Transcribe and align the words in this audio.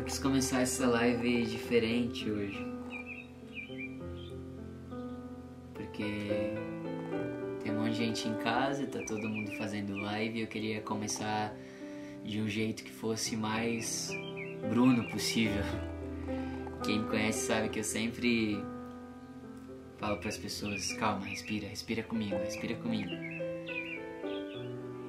Eu 0.00 0.04
quis 0.04 0.18
começar 0.18 0.62
essa 0.62 0.86
live 0.86 1.44
diferente 1.44 2.30
hoje. 2.30 2.66
Porque 5.74 6.54
tem 7.62 7.70
um 7.70 7.82
monte 7.82 7.90
de 7.90 7.96
gente 7.98 8.26
em 8.26 8.34
casa, 8.36 8.86
tá 8.86 9.00
todo 9.06 9.28
mundo 9.28 9.50
fazendo 9.58 9.94
live 9.98 10.38
e 10.38 10.40
eu 10.40 10.46
queria 10.46 10.80
começar 10.80 11.54
de 12.24 12.40
um 12.40 12.48
jeito 12.48 12.82
que 12.82 12.90
fosse 12.90 13.36
mais 13.36 14.10
Bruno 14.70 15.06
possível. 15.10 15.62
Quem 16.82 17.00
me 17.00 17.06
conhece 17.06 17.40
sabe 17.40 17.68
que 17.68 17.80
eu 17.80 17.84
sempre 17.84 18.58
falo 19.98 20.16
para 20.16 20.30
as 20.30 20.38
pessoas: 20.38 20.94
calma, 20.94 21.26
respira, 21.26 21.68
respira 21.68 22.02
comigo, 22.02 22.36
respira 22.36 22.74
comigo. 22.76 23.10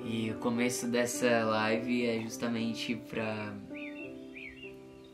E 0.04 0.32
o 0.32 0.36
começo 0.40 0.86
dessa 0.86 1.46
live 1.46 2.06
é 2.06 2.20
justamente 2.20 2.94
para 3.10 3.54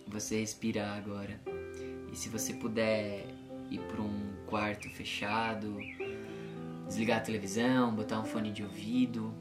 você 0.08 0.40
respirar 0.40 0.98
agora. 0.98 1.40
E 2.12 2.16
se 2.16 2.30
você 2.30 2.54
puder 2.54 3.26
ir 3.70 3.80
para 3.80 4.02
um 4.02 4.34
quarto 4.48 4.90
fechado, 4.90 5.78
desligar 6.88 7.18
a 7.18 7.22
televisão, 7.22 7.94
botar 7.94 8.20
um 8.20 8.26
fone 8.26 8.52
de 8.52 8.64
ouvido, 8.64 9.34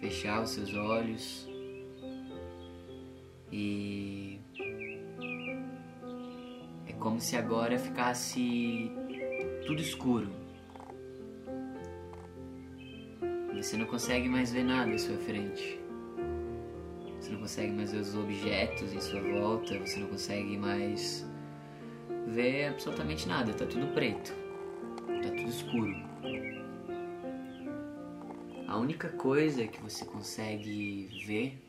fechar 0.00 0.42
os 0.42 0.50
seus 0.50 0.74
olhos 0.74 1.48
e 3.52 4.40
é 6.86 6.92
como 6.94 7.20
se 7.20 7.36
agora 7.36 7.78
ficasse 7.78 8.90
tudo 9.66 9.80
escuro. 9.80 10.30
Você 13.54 13.76
não 13.76 13.86
consegue 13.86 14.28
mais 14.28 14.52
ver 14.52 14.64
nada 14.64 14.92
à 14.92 14.98
sua 14.98 15.16
frente. 15.16 15.85
Você 17.26 17.32
não 17.32 17.40
consegue 17.40 17.72
mais 17.72 17.90
ver 17.90 17.98
os 17.98 18.14
objetos 18.14 18.92
em 18.92 19.00
sua 19.00 19.20
volta, 19.20 19.76
você 19.80 19.98
não 19.98 20.06
consegue 20.06 20.56
mais 20.56 21.26
ver 22.28 22.66
absolutamente 22.66 23.26
nada, 23.26 23.52
tá 23.52 23.66
tudo 23.66 23.92
preto. 23.94 24.32
Tá 25.08 25.28
tudo 25.30 25.48
escuro. 25.48 25.96
A 28.68 28.78
única 28.78 29.08
coisa 29.08 29.66
que 29.66 29.82
você 29.82 30.04
consegue 30.04 31.24
ver 31.26 31.60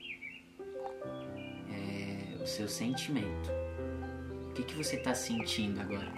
é 1.72 2.44
o 2.44 2.46
seu 2.46 2.68
sentimento. 2.68 3.50
O 4.52 4.54
que, 4.54 4.62
que 4.62 4.76
você 4.76 4.98
está 4.98 5.16
sentindo 5.16 5.82
agora? 5.82 6.14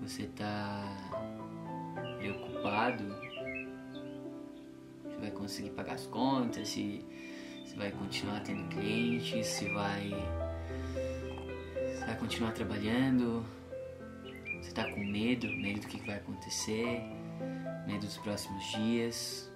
Você 0.00 0.22
está 0.22 0.82
preocupado? 2.18 3.29
Vai 5.20 5.30
conseguir 5.30 5.70
pagar 5.70 5.94
as 5.94 6.06
contas? 6.06 6.68
Se, 6.68 7.04
se 7.66 7.76
vai 7.76 7.90
continuar 7.90 8.40
tendo 8.40 8.68
clientes? 8.68 9.46
Se 9.46 9.68
vai, 9.68 10.10
se 11.94 12.04
vai 12.04 12.16
continuar 12.18 12.52
trabalhando? 12.52 13.44
Você 14.60 14.68
está 14.68 14.90
com 14.90 15.04
medo? 15.04 15.46
Medo 15.46 15.80
do 15.80 15.86
que 15.86 16.04
vai 16.06 16.16
acontecer? 16.16 17.02
Medo 17.86 18.06
dos 18.06 18.18
próximos 18.18 18.64
dias? 18.72 19.50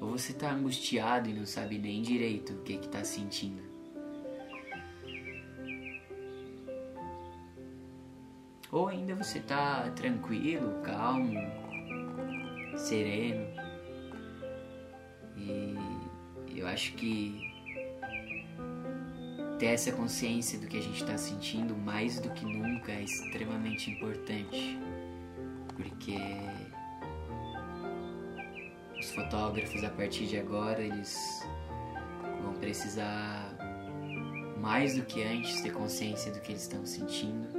Ou 0.00 0.10
você 0.10 0.32
está 0.32 0.52
angustiado 0.52 1.28
e 1.28 1.32
não 1.32 1.44
sabe 1.44 1.78
nem 1.78 2.02
direito 2.02 2.52
o 2.52 2.62
que 2.62 2.74
está 2.74 3.02
sentindo? 3.02 3.62
Ou 8.70 8.88
ainda 8.88 9.14
você 9.14 9.38
está 9.38 9.90
tranquilo, 9.92 10.82
calmo, 10.82 11.40
sereno. 12.78 13.46
E 15.36 15.76
eu 16.56 16.66
acho 16.66 16.92
que 16.94 17.48
ter 19.58 19.66
essa 19.66 19.92
consciência 19.92 20.58
do 20.58 20.66
que 20.66 20.78
a 20.78 20.82
gente 20.82 21.02
está 21.02 21.18
sentindo 21.18 21.76
mais 21.76 22.20
do 22.20 22.30
que 22.30 22.44
nunca 22.44 22.92
é 22.92 23.02
extremamente 23.02 23.90
importante. 23.90 24.78
Porque 25.76 26.18
os 28.98 29.10
fotógrafos 29.12 29.84
a 29.84 29.90
partir 29.90 30.26
de 30.26 30.38
agora 30.38 30.80
eles 30.80 31.16
vão 32.42 32.54
precisar 32.54 33.54
mais 34.60 34.96
do 34.96 35.04
que 35.04 35.22
antes 35.22 35.60
ter 35.60 35.72
consciência 35.72 36.32
do 36.32 36.40
que 36.40 36.52
eles 36.52 36.62
estão 36.62 36.84
sentindo 36.84 37.57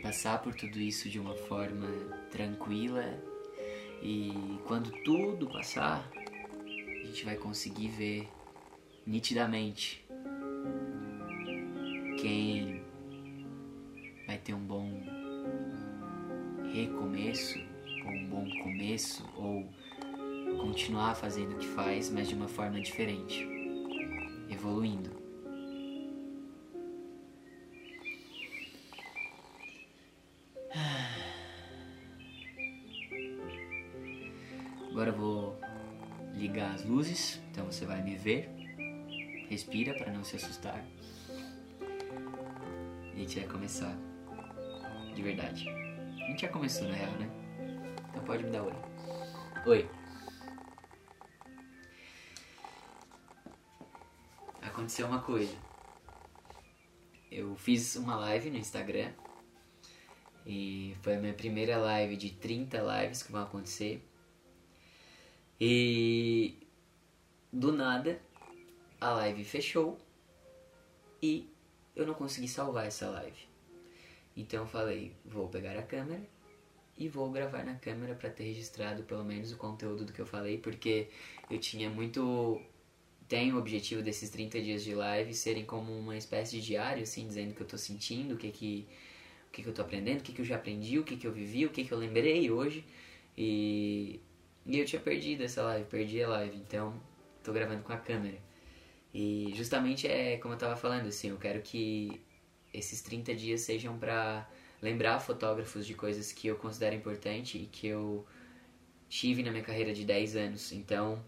passar 0.00 0.42
por 0.42 0.54
tudo 0.54 0.78
isso 0.78 1.08
de 1.08 1.18
uma 1.18 1.34
forma 1.34 1.86
tranquila 2.30 3.04
e 4.02 4.58
quando 4.66 4.90
tudo 5.02 5.48
passar 5.48 6.10
a 6.12 7.04
gente 7.04 7.24
vai 7.24 7.36
conseguir 7.36 7.88
ver 7.88 8.28
nitidamente 9.06 10.04
quem 12.20 12.82
vai 14.26 14.38
ter 14.38 14.54
um 14.54 14.64
bom 14.64 15.02
recomeço 16.72 17.58
ou 18.04 18.12
um 18.12 18.26
bom 18.26 18.48
começo 18.62 19.24
ou 19.36 19.68
continuar 20.58 21.14
fazendo 21.14 21.54
o 21.54 21.58
que 21.58 21.66
faz, 21.68 22.10
mas 22.10 22.28
de 22.28 22.34
uma 22.34 22.48
forma 22.48 22.80
diferente, 22.80 23.46
evoluindo. 24.48 25.19
Agora 35.00 35.16
eu 35.16 35.18
vou 35.18 35.58
ligar 36.34 36.74
as 36.74 36.84
luzes, 36.84 37.40
então 37.50 37.64
você 37.64 37.86
vai 37.86 38.02
me 38.02 38.16
ver. 38.16 38.50
Respira 39.48 39.94
para 39.94 40.12
não 40.12 40.22
se 40.22 40.36
assustar. 40.36 40.84
E 41.80 43.12
a 43.14 43.16
gente 43.16 43.40
vai 43.40 43.48
começar. 43.48 43.96
De 45.14 45.22
verdade. 45.22 45.66
A 45.70 46.26
gente 46.26 46.42
já 46.42 46.48
começou 46.48 46.86
na 46.86 46.92
real, 46.92 47.12
né? 47.12 47.30
Então 48.10 48.22
pode 48.24 48.44
me 48.44 48.50
dar 48.50 48.62
oi. 48.62 48.74
Oi. 49.64 49.90
Aconteceu 54.60 55.06
uma 55.06 55.22
coisa. 55.22 55.56
Eu 57.32 57.56
fiz 57.56 57.96
uma 57.96 58.16
live 58.16 58.50
no 58.50 58.58
Instagram. 58.58 59.14
E 60.44 60.94
foi 61.00 61.16
a 61.16 61.18
minha 61.18 61.32
primeira 61.32 61.78
live 61.78 62.18
de 62.18 62.32
30 62.32 62.82
lives 62.82 63.22
que 63.22 63.32
vão 63.32 63.44
acontecer. 63.44 64.09
E 65.60 66.56
do 67.52 67.72
nada 67.72 68.20
a 69.00 69.10
live 69.10 69.44
fechou 69.44 69.98
e 71.22 71.48
eu 71.94 72.06
não 72.06 72.14
consegui 72.14 72.48
salvar 72.48 72.86
essa 72.86 73.10
live. 73.10 73.48
Então 74.36 74.60
eu 74.60 74.66
falei, 74.66 75.12
vou 75.24 75.48
pegar 75.48 75.78
a 75.78 75.82
câmera 75.82 76.22
e 76.96 77.08
vou 77.08 77.30
gravar 77.30 77.64
na 77.64 77.74
câmera 77.74 78.14
para 78.14 78.30
ter 78.30 78.44
registrado 78.44 79.02
pelo 79.02 79.24
menos 79.24 79.52
o 79.52 79.56
conteúdo 79.56 80.04
do 80.04 80.12
que 80.12 80.20
eu 80.20 80.26
falei, 80.26 80.58
porque 80.58 81.08
eu 81.50 81.58
tinha 81.58 81.90
muito 81.90 82.60
tenho 83.28 83.54
o 83.54 83.58
objetivo 83.58 84.02
desses 84.02 84.28
30 84.30 84.60
dias 84.60 84.82
de 84.82 84.94
live 84.94 85.32
serem 85.34 85.64
como 85.64 85.96
uma 85.96 86.16
espécie 86.16 86.58
de 86.58 86.66
diário, 86.66 87.04
assim, 87.04 87.26
dizendo 87.28 87.52
o 87.52 87.54
que 87.54 87.60
eu 87.60 87.66
tô 87.66 87.78
sentindo, 87.78 88.34
o 88.34 88.36
que 88.36 88.50
que 88.50 88.88
o 89.46 89.52
que, 89.52 89.62
que 89.62 89.68
eu 89.68 89.74
tô 89.74 89.82
aprendendo, 89.82 90.20
o 90.20 90.22
que, 90.22 90.32
que 90.32 90.40
eu 90.40 90.44
já 90.44 90.56
aprendi, 90.56 90.98
o 90.98 91.04
que, 91.04 91.16
que 91.16 91.26
eu 91.26 91.32
vivi, 91.32 91.66
o 91.66 91.70
que, 91.70 91.84
que 91.84 91.92
eu 91.92 91.98
lembrei 91.98 92.50
hoje. 92.52 92.84
E 93.36 94.20
e 94.66 94.78
eu 94.78 94.84
tinha 94.84 95.00
perdido 95.00 95.42
essa 95.42 95.62
live, 95.62 95.86
perdi 95.88 96.22
a 96.22 96.28
live, 96.28 96.56
então 96.56 97.00
tô 97.42 97.52
gravando 97.52 97.82
com 97.82 97.92
a 97.92 97.98
câmera. 97.98 98.38
E 99.12 99.52
justamente 99.54 100.06
é 100.06 100.36
como 100.36 100.54
eu 100.54 100.58
tava 100.58 100.76
falando, 100.76 101.08
assim, 101.08 101.30
eu 101.30 101.36
quero 101.36 101.60
que 101.62 102.20
esses 102.72 103.02
30 103.02 103.34
dias 103.34 103.62
sejam 103.62 103.98
para 103.98 104.48
lembrar 104.80 105.18
fotógrafos 105.20 105.86
de 105.86 105.94
coisas 105.94 106.32
que 106.32 106.46
eu 106.46 106.56
considero 106.56 106.94
importante 106.94 107.58
e 107.58 107.66
que 107.66 107.88
eu 107.88 108.24
tive 109.08 109.42
na 109.42 109.50
minha 109.50 109.64
carreira 109.64 109.92
de 109.92 110.04
10 110.04 110.36
anos. 110.36 110.72
Então, 110.72 111.22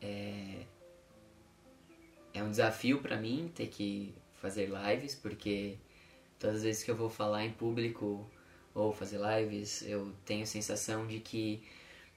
é, 0.00 0.64
é 2.32 2.42
um 2.42 2.50
desafio 2.50 3.00
para 3.00 3.16
mim 3.16 3.50
ter 3.54 3.68
que 3.68 4.14
fazer 4.34 4.68
lives, 4.70 5.14
porque 5.14 5.78
todas 6.38 6.56
as 6.56 6.62
vezes 6.62 6.82
que 6.82 6.90
eu 6.90 6.96
vou 6.96 7.10
falar 7.10 7.44
em 7.44 7.52
público 7.52 8.28
ou 8.74 8.92
fazer 8.92 9.18
lives, 9.18 9.82
eu 9.82 10.12
tenho 10.24 10.42
a 10.42 10.46
sensação 10.46 11.06
de 11.06 11.20
que 11.20 11.62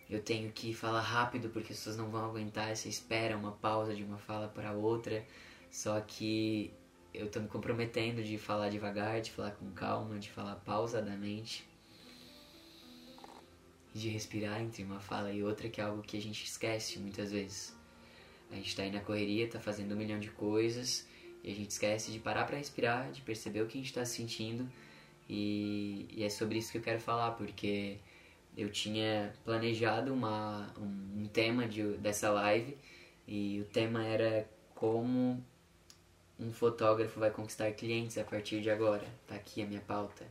eu 0.10 0.22
tenho 0.22 0.52
que 0.52 0.74
falar 0.74 1.02
rápido 1.02 1.50
porque 1.50 1.74
as 1.74 1.80
pessoas 1.80 1.98
não 1.98 2.10
vão 2.10 2.26
aguentar 2.26 2.70
essa 2.70 2.88
espera, 2.88 3.36
uma 3.36 3.52
pausa 3.52 3.96
de 3.96 4.04
uma 4.04 4.18
fala 4.18 4.48
para 4.48 4.72
outra. 4.72 5.26
Só 5.72 6.00
que 6.00 6.72
eu 7.14 7.30
tô 7.30 7.40
me 7.40 7.48
comprometendo 7.48 8.24
de 8.24 8.38
falar 8.38 8.70
devagar, 8.70 9.22
de 9.22 9.32
falar 9.32 9.52
com 9.52 9.70
calma, 9.72 10.20
de 10.20 10.30
falar 10.30 10.56
pausadamente. 10.58 11.68
E 13.94 14.00
de 14.00 14.10
respirar 14.10 14.62
entre 14.62 14.84
uma 14.84 15.00
fala 15.00 15.32
e 15.32 15.44
outra, 15.44 15.70
que 15.70 15.82
é 15.82 15.84
algo 15.84 16.02
que 16.02 16.18
a 16.18 16.22
gente 16.22 16.46
esquece 16.46 17.00
muitas 17.00 17.32
vezes. 17.32 17.76
A 18.52 18.56
gente 18.56 18.76
tá 18.76 18.84
aí 18.84 18.92
na 18.92 19.00
correria, 19.00 19.50
tá 19.50 19.60
fazendo 19.60 19.96
um 19.96 19.98
milhão 19.98 20.20
de 20.20 20.30
coisas, 20.30 21.08
e 21.44 21.52
a 21.52 21.56
gente 21.56 21.72
esquece 21.72 22.12
de 22.12 22.20
parar 22.20 22.46
para 22.46 22.58
respirar, 22.58 23.12
de 23.12 23.22
perceber 23.22 23.62
o 23.62 23.68
que 23.68 23.78
a 23.78 23.82
gente 23.82 23.94
tá 23.94 24.06
sentindo. 24.06 24.70
E, 25.28 26.08
e 26.12 26.24
é 26.24 26.30
sobre 26.30 26.58
isso 26.60 26.72
que 26.72 26.78
eu 26.78 26.82
quero 26.82 27.00
falar, 27.00 27.32
porque 27.32 27.98
eu 28.58 28.70
tinha 28.70 29.34
planejado 29.44 30.14
uma, 30.14 30.74
um, 30.78 31.24
um 31.24 31.28
tema 31.28 31.68
de, 31.68 31.84
dessa 31.98 32.30
live 32.30 32.78
e 33.28 33.60
o 33.62 33.66
tema 33.66 34.04
era 34.04 34.48
como 34.74 35.44
um 36.40 36.52
fotógrafo 36.52 37.20
vai 37.20 37.32
conquistar 37.32 37.72
clientes 37.72 38.18
a 38.18 38.24
partir 38.24 38.62
de 38.62 38.70
agora. 38.70 39.06
Tá 39.28 39.36
aqui 39.36 39.62
a 39.62 39.66
minha 39.66 39.82
pauta. 39.82 40.26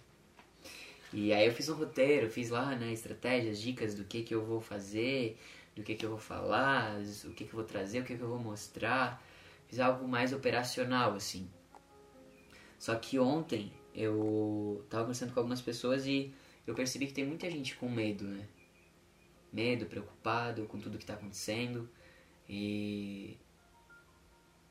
E 1.13 1.33
aí 1.33 1.47
eu 1.47 1.53
fiz 1.53 1.69
um 1.69 1.75
roteiro, 1.75 2.29
fiz 2.29 2.51
lá, 2.51 2.75
né, 2.75 2.93
estratégias, 2.93 3.61
dicas 3.61 3.95
do 3.95 4.05
que 4.05 4.23
que 4.23 4.35
eu 4.35 4.45
vou 4.45 4.61
fazer, 4.61 5.39
do 5.75 5.83
que 5.83 5.95
que 5.95 6.05
eu 6.05 6.11
vou 6.11 6.19
falar, 6.19 6.99
o 7.25 7.31
que 7.31 7.45
que 7.45 7.53
eu 7.53 7.57
vou 7.57 7.65
trazer, 7.65 8.01
o 8.01 8.05
que 8.05 8.17
que 8.17 8.23
eu 8.23 8.29
vou 8.29 8.39
mostrar. 8.39 9.23
Fiz 9.69 9.79
algo 9.81 10.07
mais 10.07 10.33
operacional, 10.33 11.15
assim. 11.15 11.49
Só 12.79 12.95
que 12.97 13.19
ontem 13.19 13.73
eu 13.95 14.85
tava 14.91 15.05
conversando 15.05 15.33
com 15.33 15.41
algumas 15.41 15.61
pessoas 15.61 16.07
e 16.07 16.33
eu 16.67 16.75
percebi 16.75 17.07
que 17.07 17.13
tem 17.13 17.25
muita 17.25 17.51
gente 17.51 17.77
com 17.77 17.89
medo, 17.89 18.25
né? 18.25 18.47
Medo, 19.53 19.87
preocupado 19.87 20.65
com 20.67 20.79
tudo 20.81 20.99
que 20.99 21.07
tá 21.07 21.15
acontecendo. 21.15 21.89
E 22.49 23.39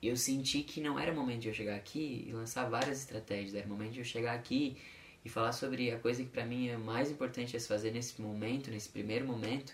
eu 0.01 0.17
senti 0.17 0.63
que 0.63 0.81
não 0.81 0.99
era 0.99 1.13
momento 1.13 1.41
de 1.41 1.47
eu 1.47 1.53
chegar 1.53 1.75
aqui 1.75 2.25
e 2.27 2.33
lançar 2.33 2.69
várias 2.69 2.99
estratégias, 2.99 3.55
era 3.55 3.67
momento 3.67 3.93
de 3.93 3.99
eu 3.99 4.05
chegar 4.05 4.33
aqui 4.33 4.77
e 5.23 5.29
falar 5.29 5.53
sobre 5.53 5.91
a 5.91 5.99
coisa 5.99 6.21
que 6.21 6.29
para 6.29 6.45
mim 6.45 6.67
é 6.67 6.77
mais 6.77 7.09
importante 7.09 7.55
a 7.55 7.59
se 7.59 7.67
fazer 7.67 7.91
nesse 7.91 8.21
momento, 8.21 8.69
nesse 8.69 8.89
primeiro 8.89 9.25
momento, 9.25 9.73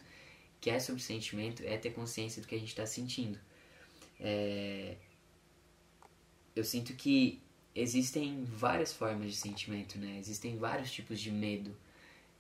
que 0.62 0.70
é 0.70 0.80
sobre 0.80 1.02
sentimento, 1.02 1.64
é 1.66 1.78
ter 1.78 1.92
consciência 1.92 2.42
do 2.42 2.48
que 2.48 2.54
a 2.54 2.60
gente 2.60 2.70
está 2.70 2.86
sentindo. 2.86 3.40
É... 4.20 4.98
Eu 6.56 6.64
sinto 6.64 6.94
que 6.94 7.42
existem 7.82 8.44
várias 8.46 8.94
formas 8.94 9.32
de 9.32 9.38
sentimento, 9.38 9.98
né? 9.98 10.18
Existem 10.20 10.58
vários 10.58 10.92
tipos 10.92 11.20
de 11.20 11.32
medo. 11.32 11.76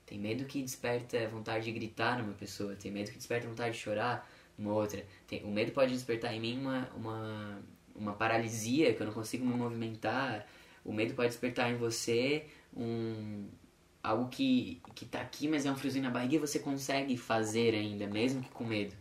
Tem 0.05 0.17
medo 0.17 0.45
que 0.45 0.61
desperta 0.61 1.27
vontade 1.27 1.65
de 1.65 1.71
gritar 1.71 2.17
numa 2.17 2.33
pessoa, 2.33 2.75
tem 2.75 2.91
medo 2.91 3.11
que 3.11 3.17
desperta 3.17 3.47
vontade 3.47 3.75
de 3.75 3.81
chorar 3.81 4.29
numa 4.57 4.73
outra. 4.73 5.05
Tem... 5.27 5.43
O 5.43 5.51
medo 5.51 5.71
pode 5.71 5.93
despertar 5.93 6.33
em 6.33 6.39
mim 6.39 6.59
uma, 6.59 6.89
uma, 6.95 7.61
uma 7.95 8.13
paralisia, 8.13 8.93
que 8.93 9.01
eu 9.01 9.05
não 9.05 9.13
consigo 9.13 9.45
me 9.45 9.53
movimentar. 9.53 10.47
O 10.83 10.91
medo 10.91 11.13
pode 11.13 11.29
despertar 11.29 11.71
em 11.71 11.75
você 11.75 12.45
um 12.75 13.47
algo 14.01 14.29
que, 14.29 14.81
que 14.95 15.05
tá 15.05 15.21
aqui, 15.21 15.47
mas 15.47 15.65
é 15.65 15.71
um 15.71 15.75
friozinho 15.75 16.05
na 16.05 16.09
barriga 16.09 16.35
e 16.35 16.39
você 16.39 16.57
consegue 16.59 17.17
fazer 17.17 17.75
ainda, 17.75 18.07
mesmo 18.07 18.41
que 18.41 18.49
com 18.49 18.63
medo. 18.63 18.95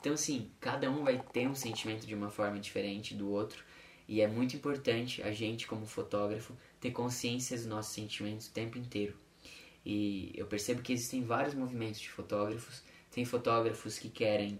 Então, 0.00 0.12
assim, 0.12 0.50
cada 0.60 0.90
um 0.90 1.02
vai 1.02 1.18
ter 1.32 1.48
um 1.48 1.54
sentimento 1.54 2.06
de 2.06 2.14
uma 2.14 2.30
forma 2.30 2.58
diferente 2.58 3.14
do 3.14 3.28
outro. 3.30 3.64
E 4.06 4.20
é 4.20 4.28
muito 4.28 4.54
importante 4.56 5.22
a 5.22 5.32
gente, 5.32 5.66
como 5.66 5.86
fotógrafo, 5.86 6.56
ter 6.80 6.90
consciência 6.90 7.56
dos 7.56 7.66
nossos 7.66 7.94
sentimentos 7.94 8.48
o 8.48 8.52
tempo 8.52 8.78
inteiro. 8.78 9.14
E 9.84 10.32
eu 10.34 10.46
percebo 10.46 10.82
que 10.82 10.92
existem 10.92 11.22
vários 11.22 11.54
movimentos 11.54 12.00
de 12.00 12.08
fotógrafos. 12.08 12.82
Tem 13.10 13.24
fotógrafos 13.24 13.98
que 13.98 14.08
querem 14.08 14.58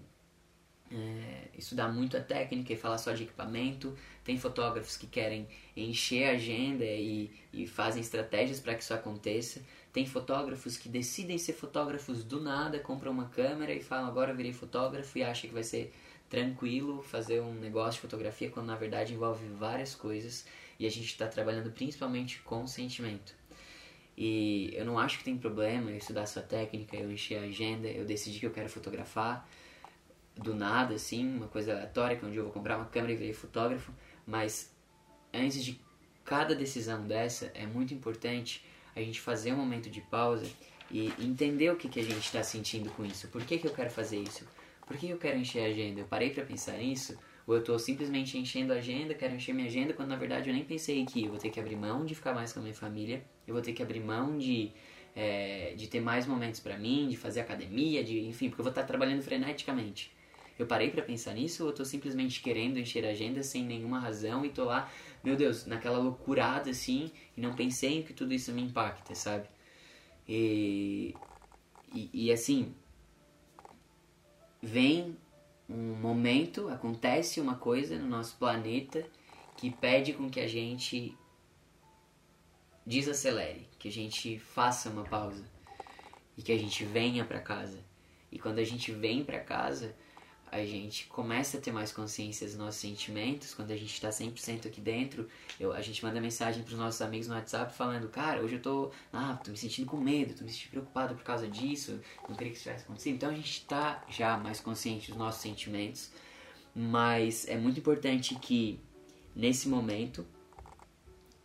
é, 0.91 1.49
estudar 1.57 1.89
muito 1.89 2.17
a 2.17 2.21
técnica 2.21 2.73
e 2.73 2.77
falar 2.77 2.99
só 2.99 3.13
de 3.13 3.25
equipamento. 3.25 3.97
Tem 4.23 4.39
fotógrafos 4.39 4.97
que 4.97 5.07
querem 5.07 5.49
encher 5.77 6.29
a 6.29 6.33
agenda 6.33 6.85
e, 6.85 7.31
e 7.53 7.67
fazem 7.67 8.01
estratégias 8.01 8.61
para 8.61 8.75
que 8.75 8.83
isso 8.83 8.95
aconteça. 8.95 9.63
Tem 9.93 10.07
fotógrafos 10.07 10.77
que 10.77 10.89
decidem 10.89 11.39
ser 11.39 11.53
fotógrafos 11.53 12.25
do 12.25 12.41
nada, 12.41 12.79
compram 12.79 13.13
uma 13.13 13.29
câmera 13.29 13.73
e 13.73 13.81
falam 13.81 14.09
agora 14.09 14.33
eu 14.33 14.37
virei 14.37 14.53
fotógrafo 14.53 15.17
e 15.19 15.23
acham 15.23 15.49
que 15.49 15.55
vai 15.55 15.63
ser 15.63 15.93
tranquilo 16.35 17.01
fazer 17.01 17.41
um 17.41 17.55
negócio 17.55 17.93
de 17.93 18.01
fotografia 18.01 18.51
quando 18.51 18.67
na 18.67 18.75
verdade 18.75 19.15
envolve 19.15 19.47
várias 19.51 19.95
coisas 19.95 20.45
e 20.81 20.85
a 20.85 20.91
gente 20.91 21.07
está 21.07 21.29
trabalhando 21.29 21.71
principalmente 21.71 22.41
com 22.41 22.67
sentimento. 22.67 23.37
E 24.19 24.73
eu 24.75 24.85
não 24.85 24.99
acho 24.99 25.19
que 25.19 25.25
tem 25.25 25.39
problema 25.39 25.93
eu 25.93 25.97
estudar 25.97 26.27
sua 26.27 26.43
técnica, 26.43 26.97
eu 26.97 27.11
encher 27.11 27.39
a 27.39 27.43
agenda, 27.43 27.87
eu 27.87 28.05
decidir 28.05 28.41
que 28.41 28.47
eu 28.47 28.51
quero 28.51 28.69
fotografar 28.69 29.49
do 30.35 30.57
nada, 30.57 30.97
assim, 30.97 31.37
uma 31.37 31.47
coisa 31.47 31.73
aleatória, 31.73 32.17
que 32.17 32.27
um 32.27 32.31
dia 32.31 32.41
eu 32.41 32.45
vou 32.45 32.53
comprar 32.53 32.79
uma 32.79 32.87
câmera 32.87 33.13
e 33.13 33.17
virei 33.17 33.33
fotógrafo, 33.33 33.93
mas 34.27 34.75
antes 35.33 35.65
de 35.65 35.81
cada 36.25 36.53
decisão 36.53 37.07
dessa, 37.07 37.53
é 37.55 37.65
muito 37.65 37.95
importante 37.95 38.65
a 38.97 39.01
gente 39.01 39.21
fazer 39.21 39.53
um 39.53 39.59
momento 39.59 39.89
de 39.89 40.01
pausa 40.01 40.47
e 40.91 41.13
entender 41.21 41.71
o 41.71 41.77
que, 41.77 41.89
que 41.89 42.01
a 42.01 42.03
gente 42.03 42.19
está 42.19 42.43
sentindo 42.43 42.91
com 42.91 43.05
isso. 43.05 43.29
Por 43.29 43.45
que, 43.45 43.57
que 43.59 43.69
eu 43.69 43.73
quero 43.73 43.91
fazer 43.91 44.19
isso? 44.19 44.45
Por 44.87 44.97
que 44.97 45.09
eu 45.09 45.19
quero 45.19 45.39
encher 45.39 45.65
a 45.65 45.69
agenda? 45.69 46.01
Eu 46.01 46.07
parei 46.07 46.31
para 46.31 46.45
pensar 46.45 46.73
nisso? 46.79 47.19
Ou 47.47 47.55
eu 47.55 47.61
estou 47.61 47.79
simplesmente 47.79 48.39
enchendo 48.39 48.73
a 48.73 48.77
agenda, 48.77 49.15
quero 49.15 49.35
encher 49.35 49.55
minha 49.55 49.67
agenda, 49.67 49.93
quando 49.93 50.09
na 50.09 50.17
verdade 50.17 50.49
eu 50.49 50.55
nem 50.55 50.65
pensei 50.65 51.05
que 51.05 51.25
eu 51.25 51.31
vou 51.31 51.39
ter 51.39 51.51
que 51.51 51.61
abrir 51.61 51.77
mão 51.77 52.05
de 52.05 52.15
ficar 52.15 52.35
mais 52.35 52.53
com 52.53 52.61
a 52.61 52.63
minha 52.63 52.75
família, 52.75 53.23
eu 53.47 53.53
vou 53.53 53.63
ter 53.63 53.73
que 53.73 53.83
abrir 53.83 54.01
mão 54.01 54.39
de, 54.39 54.73
é, 55.15 55.75
de 55.77 55.87
ter 55.87 56.01
mais 56.01 56.27
momentos 56.27 56.61
para 56.61 56.79
mim, 56.79 57.09
de 57.09 57.17
fazer 57.17 57.41
academia, 57.41 58.03
de 58.03 58.21
enfim, 58.21 58.49
porque 58.49 58.63
eu 58.63 58.65
vou 58.65 58.71
estar 58.71 58.85
trabalhando 58.85 59.23
freneticamente. 59.23 60.11
Eu 60.59 60.67
parei 60.67 60.91
para 60.91 61.03
pensar 61.03 61.35
nisso 61.35 61.65
ou 61.65 61.71
eu 61.71 61.75
tô 61.75 61.85
simplesmente 61.85 62.41
querendo 62.41 62.79
encher 62.79 63.05
a 63.05 63.11
agenda 63.11 63.43
sem 63.43 63.65
nenhuma 63.65 63.99
razão 63.99 64.45
e 64.45 64.49
tô 64.49 64.65
lá, 64.65 64.91
meu 65.23 65.37
Deus, 65.37 65.67
naquela 65.67 65.99
loucurada 65.99 66.71
assim, 66.71 67.11
e 67.37 67.41
não 67.41 67.55
pensei 67.55 67.99
em 67.99 68.03
que 68.03 68.13
tudo 68.13 68.33
isso 68.33 68.53
me 68.53 68.63
impacta, 68.63 69.15
sabe? 69.15 69.49
E, 70.29 71.15
e, 71.93 72.09
e 72.13 72.33
assim, 72.33 72.75
vem 74.65 75.17
um 75.69 75.95
momento, 75.95 76.69
acontece 76.69 77.41
uma 77.41 77.55
coisa 77.55 77.99
no 77.99 78.07
nosso 78.07 78.37
planeta 78.37 79.07
que 79.57 79.71
pede 79.71 80.13
com 80.13 80.31
que 80.31 80.41
a 80.41 80.49
gente 80.49 81.17
desacelere, 82.87 83.69
que 83.79 83.89
a 83.89 83.93
gente 83.93 84.39
faça 84.39 84.91
uma 84.91 85.05
pausa 85.05 85.45
e 86.37 86.43
que 86.43 86.53
a 86.53 86.59
gente 86.59 86.85
venha 86.85 87.25
para 87.25 87.41
casa. 87.41 87.79
E 88.33 88.39
quando 88.39 88.59
a 88.59 88.65
gente 88.65 88.91
vem 88.91 89.23
para 89.23 89.39
casa, 89.39 89.95
a 90.55 90.65
gente 90.65 91.09
começa 91.09 91.59
a 91.59 91.61
ter 91.61 91.73
mais 91.73 91.91
consciência 91.91 92.47
dos 92.47 92.57
nossos 92.57 92.81
sentimentos, 92.81 93.53
quando 93.53 93.73
a 93.73 93.77
gente 93.77 93.93
está 93.93 94.11
100% 94.11 94.69
aqui 94.69 94.81
dentro, 94.81 95.29
eu, 95.59 95.73
a 95.73 95.81
gente 95.83 96.05
manda 96.05 96.21
mensagem 96.21 96.63
para 96.63 96.73
os 96.73 96.79
nossos 96.79 97.03
amigos 97.03 97.27
no 97.27 97.35
WhatsApp 97.35 97.75
falando, 97.75 98.09
cara, 98.09 98.41
hoje 98.41 98.55
eu 98.55 98.63
tô, 98.63 98.93
ah, 99.13 99.37
tô 99.43 99.51
me 99.51 99.57
sentindo 99.57 99.89
com 99.89 99.97
medo, 99.97 100.33
tô 100.33 100.45
me 100.45 100.51
sentindo 100.51 100.71
preocupado 100.71 101.17
por 101.17 101.25
causa 101.25 101.49
disso, 101.49 102.01
não 102.29 102.37
queria 102.37 102.53
que 102.53 102.57
isso 102.57 102.69
tivesse 102.69 102.85
acontecido. 102.85 103.15
Então 103.17 103.31
a 103.31 103.35
gente 103.35 103.51
está 103.51 104.05
já 104.09 104.37
mais 104.37 104.61
consciente 104.61 105.09
dos 105.09 105.19
nossos 105.19 105.43
sentimentos, 105.43 106.13
mas 106.73 107.49
é 107.49 107.57
muito 107.57 107.81
importante 107.81 108.37
que 108.37 108.79
nesse 109.35 109.69
momento 109.69 110.25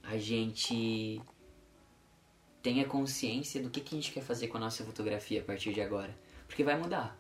a 0.03 0.19
gente 0.19 1.19
tenha 2.61 2.85
consciência 2.85 3.59
do 3.59 3.71
que, 3.71 3.81
que 3.81 3.95
a 3.95 3.97
gente 3.99 4.11
quer 4.11 4.21
fazer 4.21 4.49
com 4.49 4.57
a 4.57 4.59
nossa 4.59 4.85
fotografia 4.85 5.41
a 5.41 5.43
partir 5.43 5.73
de 5.73 5.81
agora, 5.81 6.15
porque 6.47 6.63
vai 6.63 6.77
mudar 6.77 7.19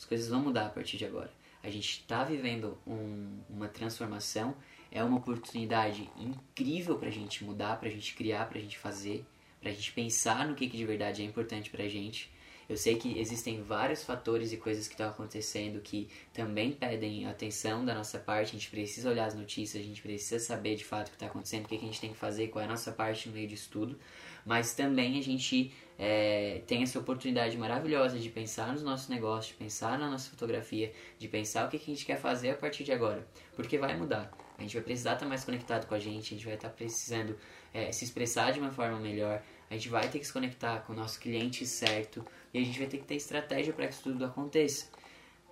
as 0.00 0.06
coisas 0.06 0.28
vão 0.28 0.40
mudar 0.40 0.66
a 0.66 0.70
partir 0.70 0.96
de 0.96 1.04
agora. 1.04 1.30
A 1.62 1.68
gente 1.68 2.00
está 2.00 2.24
vivendo 2.24 2.78
um, 2.86 3.38
uma 3.50 3.68
transformação, 3.68 4.56
é 4.90 5.04
uma 5.04 5.18
oportunidade 5.18 6.08
incrível 6.16 6.96
para 6.96 7.08
a 7.08 7.12
gente 7.12 7.44
mudar, 7.44 7.78
para 7.78 7.88
a 7.88 7.92
gente 7.92 8.14
criar, 8.14 8.48
para 8.48 8.58
a 8.58 8.62
gente 8.62 8.78
fazer, 8.78 9.26
para 9.60 9.68
a 9.68 9.74
gente 9.74 9.92
pensar 9.92 10.48
no 10.48 10.54
que, 10.54 10.70
que 10.70 10.76
de 10.78 10.86
verdade 10.86 11.20
é 11.20 11.24
importante 11.26 11.68
para 11.68 11.84
a 11.84 11.88
gente. 11.88 12.32
Eu 12.66 12.78
sei 12.78 12.96
que 12.96 13.18
existem 13.18 13.62
vários 13.62 14.02
fatores 14.02 14.52
e 14.52 14.56
coisas 14.56 14.88
que 14.88 14.94
estão 14.94 15.10
acontecendo 15.10 15.82
que 15.82 16.08
também 16.32 16.72
pedem 16.72 17.26
atenção 17.26 17.84
da 17.84 17.94
nossa 17.94 18.18
parte. 18.18 18.50
A 18.50 18.52
gente 18.52 18.70
precisa 18.70 19.10
olhar 19.10 19.26
as 19.26 19.34
notícias, 19.34 19.82
a 19.82 19.86
gente 19.86 20.00
precisa 20.00 20.42
saber 20.42 20.76
de 20.76 20.84
fato 20.84 21.08
o 21.08 21.10
que 21.10 21.16
está 21.16 21.26
acontecendo, 21.26 21.66
o 21.66 21.68
que, 21.68 21.76
que 21.76 21.84
a 21.84 21.88
gente 21.88 22.00
tem 22.00 22.12
que 22.12 22.18
fazer, 22.18 22.48
qual 22.48 22.62
é 22.62 22.64
a 22.64 22.70
nossa 22.70 22.90
parte 22.90 23.28
no 23.28 23.34
meio 23.34 23.48
disso 23.48 23.68
tudo. 23.70 23.98
Mas 24.44 24.74
também 24.74 25.18
a 25.18 25.22
gente 25.22 25.72
é, 25.98 26.62
tem 26.66 26.82
essa 26.82 26.98
oportunidade 26.98 27.56
maravilhosa 27.58 28.18
de 28.18 28.28
pensar 28.30 28.72
nos 28.72 28.82
nossos 28.82 29.08
negócios, 29.08 29.48
de 29.48 29.54
pensar 29.54 29.98
na 29.98 30.08
nossa 30.10 30.30
fotografia, 30.30 30.92
de 31.18 31.28
pensar 31.28 31.66
o 31.66 31.68
que, 31.68 31.78
que 31.78 31.90
a 31.90 31.94
gente 31.94 32.06
quer 32.06 32.18
fazer 32.18 32.50
a 32.50 32.54
partir 32.54 32.84
de 32.84 32.92
agora. 32.92 33.26
Porque 33.54 33.76
vai 33.76 33.96
mudar. 33.96 34.30
A 34.56 34.62
gente 34.62 34.74
vai 34.74 34.82
precisar 34.82 35.14
estar 35.14 35.26
mais 35.26 35.44
conectado 35.44 35.86
com 35.86 35.94
a 35.94 35.98
gente, 35.98 36.34
a 36.34 36.36
gente 36.36 36.44
vai 36.46 36.54
estar 36.54 36.68
precisando 36.70 37.36
é, 37.72 37.92
se 37.92 38.04
expressar 38.04 38.52
de 38.52 38.60
uma 38.60 38.70
forma 38.70 38.98
melhor, 38.98 39.42
a 39.70 39.74
gente 39.74 39.88
vai 39.88 40.08
ter 40.08 40.18
que 40.18 40.26
se 40.26 40.32
conectar 40.32 40.80
com 40.80 40.92
o 40.92 40.96
nosso 40.96 41.20
cliente 41.20 41.66
certo 41.66 42.24
e 42.52 42.58
a 42.58 42.64
gente 42.64 42.78
vai 42.78 42.88
ter 42.88 42.98
que 42.98 43.04
ter 43.04 43.14
estratégia 43.14 43.72
para 43.72 43.86
que 43.86 43.94
isso 43.94 44.02
tudo 44.02 44.24
aconteça. 44.24 44.88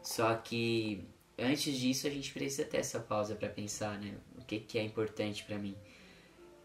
Só 0.02 0.34
que 0.34 1.04
antes 1.38 1.76
disso 1.78 2.06
a 2.06 2.10
gente 2.10 2.32
precisa 2.32 2.64
ter 2.64 2.78
essa 2.78 3.00
pausa 3.00 3.34
para 3.34 3.48
pensar, 3.48 3.98
né? 3.98 4.14
O 4.36 4.44
que, 4.44 4.60
que 4.60 4.78
é 4.78 4.82
importante 4.82 5.44
para 5.44 5.58
mim. 5.58 5.76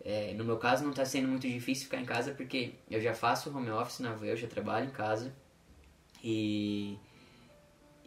É, 0.06 0.34
no 0.34 0.44
meu 0.44 0.58
caso 0.58 0.84
não 0.84 0.92
está 0.92 1.06
sendo 1.06 1.30
muito 1.30 1.48
difícil 1.48 1.86
ficar 1.86 2.02
em 2.02 2.06
casa 2.06 2.34
porque 2.34 2.74
eu 2.92 3.00
já 3.00 3.14
faço 3.14 3.56
home 3.56 3.70
office 3.70 4.00
na 4.00 4.14
Vue, 4.14 4.28
eu 4.28 4.36
já 4.36 4.48
trabalho 4.48 4.88
em 4.88 4.92
casa 4.92 5.34
e, 6.22 6.98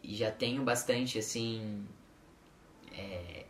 e 0.03 0.15
já 0.15 0.29
tenho 0.29 0.63
bastante 0.63 1.17
assim 1.17 1.87
é, 2.93 3.45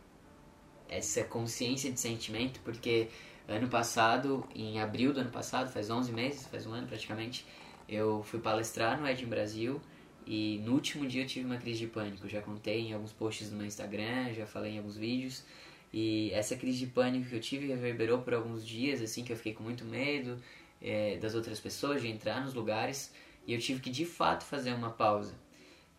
essa 0.88 1.24
consciência 1.24 1.92
de 1.92 2.00
sentimento 2.00 2.60
porque 2.60 3.08
ano 3.46 3.68
passado, 3.68 4.46
em 4.54 4.80
abril 4.80 5.12
do 5.12 5.20
ano 5.20 5.30
passado, 5.30 5.70
faz 5.70 5.90
11 5.90 6.12
meses, 6.12 6.46
faz 6.46 6.66
um 6.66 6.72
ano 6.72 6.86
praticamente, 6.86 7.46
eu 7.88 8.22
fui 8.22 8.38
palestrar 8.38 9.00
no 9.00 9.06
Ed 9.06 9.24
Brasil 9.26 9.80
e 10.26 10.60
no 10.64 10.72
último 10.72 11.06
dia 11.06 11.22
eu 11.22 11.26
tive 11.26 11.46
uma 11.46 11.56
crise 11.56 11.80
de 11.80 11.86
pânico. 11.86 12.28
já 12.28 12.42
contei 12.42 12.80
em 12.88 12.92
alguns 12.92 13.12
posts 13.12 13.50
no 13.50 13.56
meu 13.56 13.66
Instagram, 13.66 14.34
já 14.34 14.46
falei 14.46 14.72
em 14.72 14.78
alguns 14.78 14.96
vídeos. 14.96 15.42
E 15.92 16.30
essa 16.32 16.56
crise 16.56 16.78
de 16.78 16.86
pânico 16.86 17.28
que 17.28 17.34
eu 17.36 17.40
tive 17.40 17.66
reverberou 17.66 18.20
por 18.20 18.34
alguns 18.34 18.66
dias, 18.66 19.00
assim, 19.00 19.24
que 19.24 19.32
eu 19.32 19.36
fiquei 19.36 19.54
com 19.54 19.62
muito 19.62 19.84
medo 19.84 20.40
é, 20.82 21.16
das 21.16 21.34
outras 21.34 21.58
pessoas, 21.58 22.02
de 22.02 22.08
entrar 22.08 22.42
nos 22.42 22.54
lugares. 22.54 23.12
E 23.46 23.54
eu 23.54 23.58
tive 23.58 23.80
que 23.80 23.90
de 23.90 24.04
fato 24.04 24.44
fazer 24.44 24.72
uma 24.72 24.90
pausa. 24.90 25.34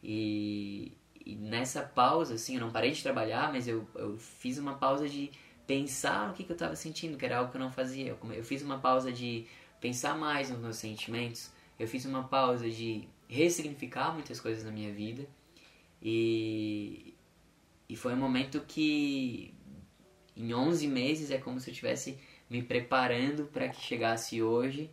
E, 0.04 0.92
e 1.26 1.36
nessa 1.36 1.82
pausa, 1.82 2.36
assim, 2.36 2.56
eu 2.56 2.62
não 2.62 2.72
parei 2.72 2.92
de 2.92 3.02
trabalhar, 3.02 3.52
mas 3.52 3.68
eu, 3.68 3.88
eu 3.96 4.18
fiz 4.18 4.58
uma 4.58 4.76
pausa 4.76 5.10
de 5.10 5.32
pensar 5.66 6.28
no 6.28 6.34
que, 6.34 6.44
que 6.44 6.52
eu 6.52 6.56
estava 6.56 6.76
sentindo, 6.76 7.18
que 7.18 7.26
era 7.26 7.38
algo 7.38 7.52
que 7.52 7.58
eu 7.58 7.62
não 7.62 7.72
fazia. 7.72 8.08
Eu, 8.08 8.34
eu 8.34 8.44
fiz 8.44 8.62
uma 8.62 8.80
pausa 8.80 9.12
de 9.12 9.46
pensar 9.80 10.18
mais 10.18 10.50
nos 10.50 10.60
meus 10.60 10.78
sentimentos. 10.78 11.52
Eu 11.80 11.88
fiz 11.88 12.06
uma 12.06 12.24
pausa 12.24 12.70
de 12.70 13.08
ressignificar 13.28 14.12
muitas 14.12 14.40
coisas 14.40 14.64
na 14.64 14.72
minha 14.72 14.92
vida. 14.92 15.28
E, 16.02 17.14
e 17.88 17.96
foi 17.96 18.14
um 18.14 18.18
momento 18.18 18.62
que, 18.62 19.54
em 20.40 20.54
11 20.54 20.88
meses, 20.88 21.32
é 21.32 21.38
como 21.38 21.60
se 21.60 21.70
eu 21.70 21.74
estivesse 21.74 22.18
me 22.50 22.64
preparando 22.64 23.46
para 23.48 23.68
que 23.68 23.82
chegasse 23.82 24.42
hoje 24.42 24.90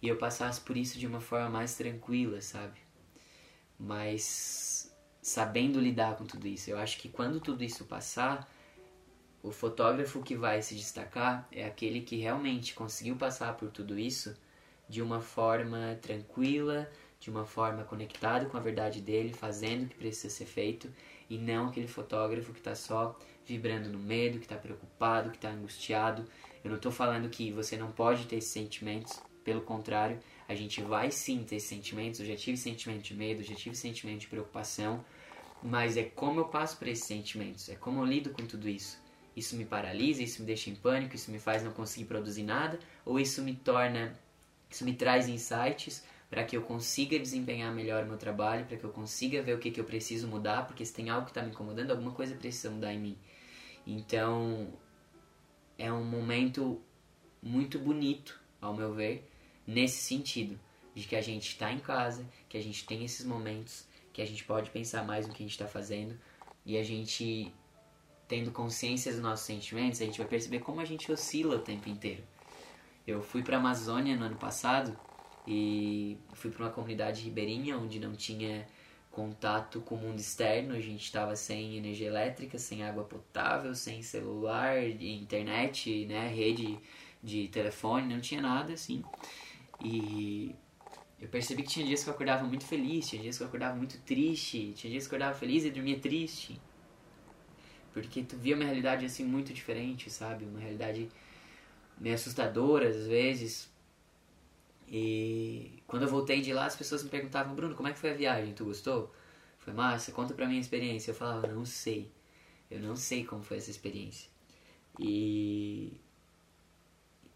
e 0.00 0.06
eu 0.06 0.16
passasse 0.16 0.60
por 0.60 0.76
isso 0.76 0.98
de 0.98 1.06
uma 1.06 1.20
forma 1.20 1.50
mais 1.50 1.74
tranquila, 1.74 2.40
sabe? 2.40 2.78
Mas 3.76 4.94
sabendo 5.20 5.80
lidar 5.80 6.16
com 6.16 6.24
tudo 6.24 6.46
isso. 6.46 6.70
Eu 6.70 6.78
acho 6.78 6.96
que 6.98 7.08
quando 7.08 7.40
tudo 7.40 7.64
isso 7.64 7.84
passar, 7.86 8.48
o 9.42 9.50
fotógrafo 9.50 10.22
que 10.22 10.36
vai 10.36 10.62
se 10.62 10.76
destacar 10.76 11.48
é 11.50 11.64
aquele 11.64 12.02
que 12.02 12.16
realmente 12.16 12.72
conseguiu 12.72 13.16
passar 13.16 13.56
por 13.56 13.70
tudo 13.72 13.98
isso 13.98 14.36
de 14.88 15.02
uma 15.02 15.20
forma 15.20 15.98
tranquila, 16.00 16.88
de 17.24 17.30
uma 17.30 17.46
forma 17.46 17.84
conectada 17.84 18.44
com 18.44 18.58
a 18.58 18.60
verdade 18.60 19.00
dele, 19.00 19.32
fazendo 19.32 19.84
o 19.84 19.88
que 19.88 19.94
precisa 19.94 20.28
ser 20.28 20.44
feito, 20.44 20.92
e 21.30 21.38
não 21.38 21.68
aquele 21.68 21.88
fotógrafo 21.88 22.52
que 22.52 22.58
está 22.58 22.74
só 22.74 23.18
vibrando 23.46 23.88
no 23.88 23.98
medo, 23.98 24.38
que 24.38 24.44
está 24.44 24.56
preocupado, 24.56 25.30
que 25.30 25.36
está 25.36 25.48
angustiado. 25.48 26.26
Eu 26.62 26.68
não 26.68 26.76
estou 26.76 26.92
falando 26.92 27.30
que 27.30 27.50
você 27.50 27.78
não 27.78 27.90
pode 27.90 28.26
ter 28.26 28.36
esses 28.36 28.50
sentimentos, 28.50 29.22
pelo 29.42 29.62
contrário, 29.62 30.20
a 30.46 30.54
gente 30.54 30.82
vai 30.82 31.10
sim 31.10 31.44
ter 31.44 31.56
esses 31.56 31.68
sentimentos. 31.68 32.20
Eu 32.20 32.26
já 32.26 32.36
tive 32.36 32.58
sentimento 32.58 33.02
de 33.02 33.14
medo, 33.14 33.42
já 33.42 33.54
tive 33.54 33.74
sentimento 33.74 34.20
de 34.20 34.26
preocupação, 34.26 35.02
mas 35.62 35.96
é 35.96 36.02
como 36.02 36.40
eu 36.40 36.44
passo 36.44 36.76
por 36.76 36.88
esses 36.88 37.06
sentimentos, 37.06 37.70
é 37.70 37.74
como 37.74 38.00
eu 38.00 38.04
lido 38.04 38.30
com 38.30 38.44
tudo 38.46 38.68
isso. 38.68 39.02
Isso 39.34 39.56
me 39.56 39.64
paralisa, 39.64 40.22
isso 40.22 40.42
me 40.42 40.46
deixa 40.46 40.68
em 40.68 40.74
pânico, 40.74 41.16
isso 41.16 41.30
me 41.30 41.38
faz 41.38 41.62
não 41.62 41.72
conseguir 41.72 42.04
produzir 42.04 42.42
nada, 42.42 42.78
ou 43.02 43.18
isso 43.18 43.42
me 43.42 43.54
torna, 43.54 44.14
isso 44.70 44.84
me 44.84 44.92
traz 44.92 45.26
insights 45.26 46.04
para 46.34 46.42
que 46.42 46.56
eu 46.56 46.62
consiga 46.62 47.16
desempenhar 47.16 47.72
melhor 47.72 48.02
o 48.02 48.08
meu 48.08 48.18
trabalho, 48.18 48.66
para 48.66 48.76
que 48.76 48.82
eu 48.82 48.90
consiga 48.90 49.40
ver 49.40 49.54
o 49.54 49.58
que, 49.60 49.70
que 49.70 49.78
eu 49.78 49.84
preciso 49.84 50.26
mudar, 50.26 50.66
porque 50.66 50.84
se 50.84 50.92
tem 50.92 51.08
algo 51.08 51.26
que 51.26 51.30
está 51.30 51.40
me 51.40 51.50
incomodando, 51.50 51.92
alguma 51.92 52.10
coisa 52.10 52.34
precisa 52.34 52.72
mudar 52.72 52.92
em 52.92 52.98
mim. 52.98 53.18
Então, 53.86 54.66
é 55.78 55.92
um 55.92 56.02
momento 56.02 56.82
muito 57.40 57.78
bonito, 57.78 58.40
ao 58.60 58.74
meu 58.74 58.92
ver, 58.92 59.30
nesse 59.64 59.98
sentido, 59.98 60.58
de 60.92 61.06
que 61.06 61.14
a 61.14 61.22
gente 61.22 61.50
está 61.50 61.70
em 61.70 61.78
casa, 61.78 62.26
que 62.48 62.58
a 62.58 62.60
gente 62.60 62.84
tem 62.84 63.04
esses 63.04 63.24
momentos, 63.24 63.86
que 64.12 64.20
a 64.20 64.26
gente 64.26 64.42
pode 64.42 64.70
pensar 64.70 65.04
mais 65.04 65.28
no 65.28 65.32
que 65.32 65.40
a 65.40 65.46
gente 65.46 65.52
está 65.52 65.68
fazendo 65.68 66.18
e 66.66 66.76
a 66.76 66.82
gente 66.82 67.54
tendo 68.26 68.50
consciência 68.50 69.12
dos 69.12 69.20
nossos 69.20 69.46
sentimentos, 69.46 70.02
a 70.02 70.04
gente 70.04 70.18
vai 70.18 70.26
perceber 70.26 70.58
como 70.58 70.80
a 70.80 70.84
gente 70.84 71.12
oscila 71.12 71.54
o 71.54 71.60
tempo 71.60 71.88
inteiro. 71.88 72.24
Eu 73.06 73.22
fui 73.22 73.40
para 73.40 73.56
a 73.56 73.60
Amazônia 73.60 74.16
no 74.16 74.24
ano 74.24 74.36
passado 74.36 74.98
e 75.46 76.16
fui 76.32 76.50
para 76.50 76.64
uma 76.64 76.70
comunidade 76.70 77.22
ribeirinha 77.22 77.76
onde 77.76 77.98
não 77.98 78.14
tinha 78.14 78.66
contato 79.10 79.80
com 79.82 79.94
o 79.94 79.98
mundo 79.98 80.18
externo, 80.18 80.74
a 80.74 80.80
gente 80.80 81.04
estava 81.04 81.36
sem 81.36 81.76
energia 81.76 82.08
elétrica, 82.08 82.58
sem 82.58 82.82
água 82.82 83.04
potável, 83.04 83.74
sem 83.74 84.02
celular, 84.02 84.82
internet, 84.82 86.04
né, 86.06 86.28
rede 86.28 86.78
de 87.22 87.48
telefone, 87.48 88.12
não 88.12 88.20
tinha 88.20 88.42
nada 88.42 88.72
assim. 88.72 89.04
E 89.82 90.54
eu 91.20 91.28
percebi 91.28 91.62
que 91.62 91.68
tinha 91.68 91.86
dias 91.86 92.02
que 92.02 92.10
eu 92.10 92.14
acordava 92.14 92.44
muito 92.44 92.64
feliz, 92.66 93.08
tinha 93.08 93.22
dias 93.22 93.36
que 93.36 93.42
eu 93.42 93.46
acordava 93.46 93.76
muito 93.76 93.98
triste, 94.00 94.72
tinha 94.74 94.90
dias 94.90 95.06
que 95.06 95.14
eu 95.14 95.16
acordava 95.16 95.38
feliz 95.38 95.64
e 95.64 95.70
dormia 95.70 95.98
triste. 95.98 96.60
Porque 97.92 98.24
tu 98.24 98.36
via 98.36 98.56
uma 98.56 98.64
realidade 98.64 99.06
assim 99.06 99.24
muito 99.24 99.52
diferente, 99.52 100.10
sabe? 100.10 100.44
Uma 100.44 100.58
realidade 100.58 101.08
meio 101.96 102.16
assustadora 102.16 102.88
às 102.88 103.06
vezes. 103.06 103.72
E 104.88 105.82
quando 105.86 106.02
eu 106.02 106.08
voltei 106.08 106.40
de 106.40 106.52
lá, 106.52 106.66
as 106.66 106.76
pessoas 106.76 107.02
me 107.02 107.10
perguntavam: 107.10 107.54
Bruno, 107.54 107.74
como 107.74 107.88
é 107.88 107.92
que 107.92 107.98
foi 107.98 108.10
a 108.10 108.14
viagem? 108.14 108.54
Tu 108.54 108.64
gostou? 108.64 109.12
Foi 109.58 109.72
massa? 109.72 110.12
Conta 110.12 110.34
pra 110.34 110.46
mim 110.46 110.56
a 110.56 110.60
experiência. 110.60 111.10
Eu 111.10 111.14
falava: 111.14 111.46
Não 111.46 111.64
sei. 111.64 112.10
Eu 112.70 112.80
não 112.80 112.96
sei 112.96 113.24
como 113.24 113.42
foi 113.42 113.58
essa 113.58 113.70
experiência. 113.70 114.30
E. 114.98 115.92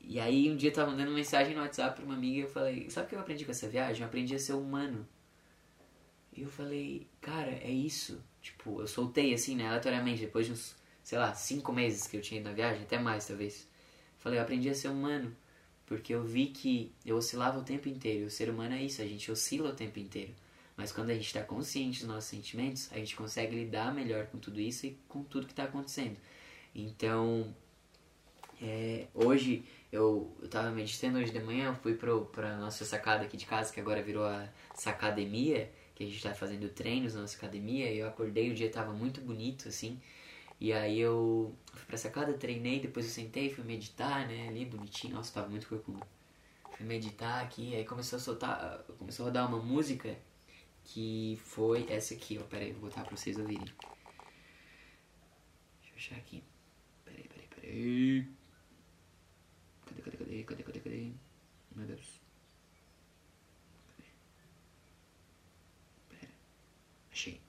E 0.00 0.18
aí 0.18 0.50
um 0.50 0.56
dia 0.56 0.70
eu 0.70 0.74
tava 0.74 0.90
mandando 0.90 1.10
mensagem 1.10 1.54
no 1.54 1.60
WhatsApp 1.60 1.96
pra 1.96 2.04
uma 2.04 2.14
amiga 2.14 2.38
e 2.38 2.40
eu 2.42 2.48
falei: 2.48 2.90
Sabe 2.90 3.06
o 3.06 3.08
que 3.10 3.14
eu 3.16 3.20
aprendi 3.20 3.44
com 3.44 3.50
essa 3.50 3.68
viagem? 3.68 4.02
Eu 4.02 4.08
aprendi 4.08 4.34
a 4.34 4.38
ser 4.38 4.54
humano. 4.54 5.06
E 6.34 6.42
eu 6.42 6.48
falei: 6.48 7.06
Cara, 7.20 7.50
é 7.50 7.70
isso. 7.70 8.22
Tipo, 8.40 8.80
eu 8.80 8.86
soltei 8.86 9.34
assim, 9.34 9.56
né, 9.56 9.66
aleatoriamente, 9.66 10.22
depois 10.22 10.46
de 10.46 10.52
uns, 10.52 10.76
sei 11.02 11.18
lá, 11.18 11.34
cinco 11.34 11.72
meses 11.72 12.06
que 12.06 12.16
eu 12.16 12.22
tinha 12.22 12.40
ido 12.40 12.48
na 12.48 12.54
viagem, 12.54 12.82
até 12.82 12.98
mais 12.98 13.26
talvez. 13.26 13.68
Falei, 14.18 14.38
eu 14.38 14.42
aprendi 14.42 14.68
a 14.68 14.74
ser 14.74 14.88
humano, 14.88 15.36
porque 15.88 16.14
eu 16.14 16.22
vi 16.22 16.48
que 16.48 16.92
eu 17.04 17.16
oscilava 17.16 17.58
o 17.58 17.64
tempo 17.64 17.88
inteiro. 17.88 18.26
O 18.26 18.30
ser 18.30 18.50
humano 18.50 18.74
é 18.74 18.82
isso, 18.82 19.00
a 19.00 19.06
gente 19.06 19.32
oscila 19.32 19.70
o 19.70 19.74
tempo 19.74 19.98
inteiro. 19.98 20.34
Mas 20.76 20.92
quando 20.92 21.10
a 21.10 21.14
gente 21.14 21.26
está 21.26 21.42
consciente 21.42 22.00
dos 22.00 22.08
nossos 22.08 22.28
sentimentos, 22.28 22.92
a 22.92 22.98
gente 22.98 23.16
consegue 23.16 23.56
lidar 23.56 23.92
melhor 23.92 24.26
com 24.26 24.38
tudo 24.38 24.60
isso 24.60 24.86
e 24.86 24.98
com 25.08 25.24
tudo 25.24 25.46
que 25.46 25.52
está 25.52 25.64
acontecendo. 25.64 26.16
Então, 26.74 27.52
é, 28.60 29.06
hoje 29.14 29.64
eu, 29.90 30.30
estava 30.42 30.70
meditando 30.70 31.18
hoje 31.18 31.32
de 31.32 31.40
manhã, 31.40 31.68
eu 31.68 31.74
fui 31.74 31.94
para 31.94 32.54
a 32.54 32.58
nossa 32.58 32.84
sacada 32.84 33.24
aqui 33.24 33.38
de 33.38 33.46
casa, 33.46 33.72
que 33.72 33.80
agora 33.80 34.02
virou 34.02 34.26
a 34.26 34.46
sacademia, 34.74 35.72
que 35.94 36.04
a 36.04 36.06
gente 36.06 36.22
tá 36.22 36.34
fazendo 36.34 36.68
treinos 36.68 37.14
na 37.14 37.22
nossa 37.22 37.36
academia, 37.36 37.90
e 37.90 37.98
eu 37.98 38.06
acordei, 38.06 38.50
o 38.50 38.54
dia 38.54 38.70
tava 38.70 38.92
muito 38.92 39.22
bonito, 39.22 39.68
assim, 39.68 39.98
e 40.60 40.72
aí 40.72 40.98
eu 40.98 41.54
fui 41.72 41.86
pra 41.86 41.96
sacada, 41.96 42.32
treinei, 42.34 42.80
depois 42.80 43.06
eu 43.06 43.12
sentei, 43.12 43.50
fui 43.52 43.64
meditar, 43.64 44.26
né, 44.26 44.48
ali 44.48 44.64
bonitinho, 44.64 45.14
nossa, 45.14 45.32
tava 45.32 45.48
muito 45.48 45.68
corcunda. 45.68 46.06
Fui 46.76 46.86
meditar 46.86 47.44
aqui, 47.44 47.74
aí 47.74 47.84
começou 47.84 48.16
a 48.16 48.20
soltar, 48.20 48.78
começou 48.98 49.24
a 49.24 49.28
rodar 49.28 49.48
uma 49.48 49.62
música 49.62 50.16
que 50.84 51.38
foi 51.44 51.86
essa 51.90 52.14
aqui, 52.14 52.38
ó, 52.40 52.44
peraí, 52.44 52.72
vou 52.72 52.88
botar 52.88 53.04
pra 53.04 53.16
vocês 53.16 53.38
ouvirem. 53.38 53.64
Deixa 55.80 55.92
eu 55.92 55.96
achar 55.96 56.16
aqui. 56.16 56.42
Peraí, 57.04 57.28
peraí, 57.28 57.48
peraí. 57.48 58.28
Cadê, 59.86 60.02
cadê, 60.02 60.16
cadê, 60.16 60.44
cadê, 60.44 60.62
cadê, 60.62 60.80
cadê? 60.80 61.12
Meu 61.76 61.86
Deus. 61.86 62.20
Achei. 67.12 67.40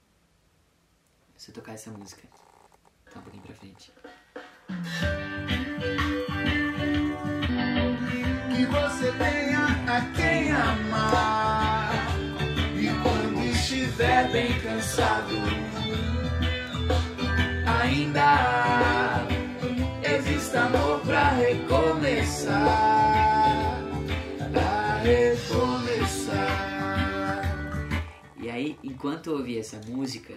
Se 1.37 1.51
eu 1.51 1.55
tocar 1.55 1.73
essa 1.73 1.91
música. 1.91 2.27
Tá 3.13 3.19
um 3.19 3.23
pouquinho 3.23 3.43
pra 3.43 3.55
frente. 3.55 3.91
Que 8.55 8.65
você 8.65 9.11
tenha 9.13 9.65
a 9.87 10.01
quem 10.15 10.51
amar. 10.51 11.91
E 12.75 12.87
quando 13.03 13.45
estiver 13.45 14.31
bem 14.31 14.59
cansado, 14.61 15.35
ainda 17.81 19.25
exista 20.03 20.61
amor 20.61 20.99
pra 21.01 21.29
recomeçar. 21.29 22.57
Pra 24.51 24.99
recomeçar 25.01 26.69
aí, 28.59 28.77
enquanto 28.83 29.29
eu 29.29 29.37
ouvi 29.37 29.57
essa 29.57 29.79
música, 29.87 30.33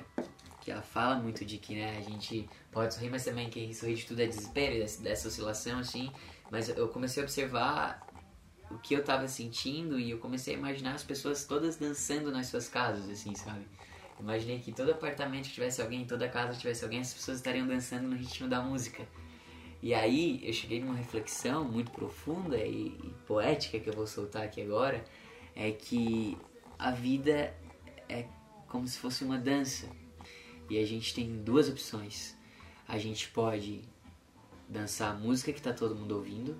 fala 0.92 1.16
muito 1.16 1.44
de 1.44 1.56
que 1.56 1.74
né, 1.74 1.96
a 1.96 2.02
gente 2.02 2.48
pode 2.70 2.92
sorrir, 2.92 3.08
mas 3.08 3.24
também 3.24 3.48
que 3.48 3.74
sorrir 3.74 3.94
de 3.94 4.04
tudo 4.04 4.20
é 4.20 4.26
desespero, 4.26 4.78
dessa, 4.78 5.02
dessa 5.02 5.28
oscilação 5.28 5.78
assim. 5.78 6.12
Mas 6.50 6.68
eu 6.68 6.86
comecei 6.88 7.22
a 7.22 7.24
observar 7.24 8.06
o 8.70 8.78
que 8.78 8.94
eu 8.94 9.02
tava 9.02 9.26
sentindo 9.26 9.98
e 9.98 10.10
eu 10.10 10.18
comecei 10.18 10.54
a 10.54 10.58
imaginar 10.58 10.94
as 10.94 11.02
pessoas 11.02 11.46
todas 11.46 11.76
dançando 11.76 12.30
nas 12.30 12.48
suas 12.48 12.68
casas, 12.68 13.08
assim, 13.08 13.34
sabe? 13.34 13.66
Imaginei 14.20 14.58
que 14.60 14.70
todo 14.70 14.92
apartamento 14.92 15.48
tivesse 15.48 15.80
alguém, 15.80 16.04
toda 16.04 16.28
casa 16.28 16.58
tivesse 16.58 16.84
alguém, 16.84 17.00
as 17.00 17.12
pessoas 17.12 17.38
estariam 17.38 17.66
dançando 17.66 18.06
no 18.06 18.14
ritmo 18.14 18.46
da 18.46 18.60
música. 18.60 19.06
E 19.82 19.94
aí 19.94 20.40
eu 20.44 20.52
cheguei 20.52 20.80
numa 20.80 20.94
reflexão 20.94 21.64
muito 21.64 21.90
profunda 21.90 22.58
e, 22.58 22.98
e 23.02 23.14
poética 23.26 23.80
que 23.80 23.88
eu 23.88 23.94
vou 23.94 24.06
soltar 24.06 24.42
aqui 24.42 24.60
agora, 24.60 25.02
é 25.56 25.72
que 25.72 26.36
a 26.78 26.90
vida 26.90 27.54
é 28.08 28.26
como 28.68 28.86
se 28.86 28.98
fosse 28.98 29.24
uma 29.24 29.38
dança. 29.38 30.01
E 30.70 30.78
a 30.78 30.86
gente 30.86 31.14
tem 31.14 31.42
duas 31.42 31.68
opções. 31.68 32.36
A 32.86 32.98
gente 32.98 33.28
pode 33.28 33.82
dançar 34.68 35.14
a 35.14 35.18
música 35.18 35.52
que 35.52 35.58
está 35.58 35.72
todo 35.72 35.94
mundo 35.94 36.16
ouvindo, 36.16 36.58